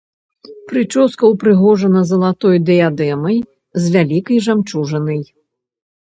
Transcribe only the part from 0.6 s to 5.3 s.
Прычоска ўпрыгожана залатой дыядэмай з вялікай жамчужынай.